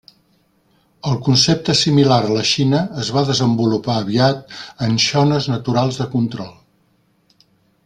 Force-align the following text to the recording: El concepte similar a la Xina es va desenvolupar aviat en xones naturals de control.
El 1.09 1.19
concepte 1.27 1.75
similar 1.81 2.17
a 2.29 2.37
la 2.37 2.45
Xina 2.53 2.79
es 3.03 3.11
va 3.17 3.23
desenvolupar 3.29 3.99
aviat 4.05 4.57
en 4.89 4.97
xones 5.07 5.51
naturals 5.55 6.01
de 6.03 6.09
control. 6.17 6.53